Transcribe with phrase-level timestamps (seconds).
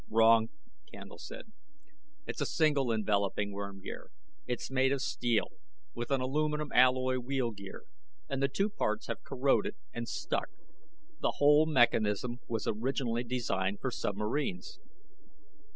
[0.09, 0.49] "Wrong,"
[0.91, 1.51] Candle said.
[2.25, 4.09] "It's a single enveloping worm gear.
[4.47, 5.49] It's made of steel
[5.93, 7.83] with an aluminum alloy wheel gear
[8.27, 10.49] and the two parts have corroded and stuck.
[11.19, 14.79] The whole mechanism was originally designed for submarines."